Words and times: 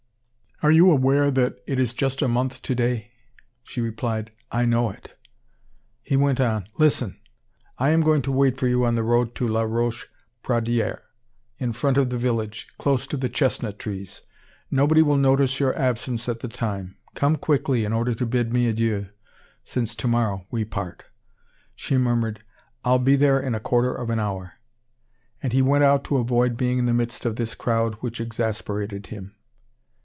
Are 0.63 0.69
you 0.69 0.91
aware 0.91 1.31
that 1.31 1.55
it 1.65 1.79
is 1.79 1.95
just 1.95 2.21
a 2.21 2.27
month 2.27 2.61
to 2.61 2.75
day?" 2.75 3.09
She 3.63 3.81
replied: 3.81 4.31
"I 4.51 4.63
know 4.63 4.91
it." 4.91 5.17
He 6.03 6.15
went 6.15 6.39
on: 6.39 6.69
"Listen! 6.77 7.19
I 7.79 7.89
am 7.89 8.01
going 8.01 8.21
to 8.21 8.31
wait 8.31 8.57
for 8.59 8.67
you 8.67 8.85
on 8.85 8.93
the 8.93 9.01
road 9.01 9.33
to 9.37 9.47
La 9.47 9.63
Roche 9.63 10.05
Pradière, 10.43 10.99
in 11.57 11.73
front 11.73 11.97
of 11.97 12.11
the 12.11 12.17
village, 12.19 12.67
close 12.77 13.07
to 13.07 13.17
the 13.17 13.27
chestnut 13.27 13.79
trees. 13.79 14.21
Nobody 14.69 15.01
will 15.01 15.17
notice 15.17 15.59
your 15.59 15.75
absence 15.75 16.29
at 16.29 16.41
the 16.41 16.47
time. 16.47 16.95
Come 17.15 17.37
quickly 17.37 17.83
in 17.83 17.91
order 17.91 18.13
to 18.13 18.25
bid 18.27 18.53
me 18.53 18.67
adieu, 18.67 19.07
since 19.63 19.95
to 19.95 20.07
morrow 20.07 20.45
we 20.51 20.63
part." 20.63 21.05
She 21.75 21.97
murmured: 21.97 22.43
"I'll 22.85 22.99
be 22.99 23.15
there 23.15 23.39
in 23.39 23.55
a 23.55 23.59
quarter 23.59 23.95
of 23.95 24.11
an 24.11 24.19
hour." 24.19 24.53
And 25.41 25.53
he 25.53 25.63
went 25.63 25.85
out 25.85 26.03
to 26.03 26.17
avoid 26.17 26.55
being 26.55 26.77
in 26.77 26.85
the 26.85 26.93
midst 26.93 27.25
of 27.25 27.35
this 27.37 27.55
crowd 27.55 27.95
which 28.01 28.21
exasperated 28.21 29.07
him. 29.07 29.33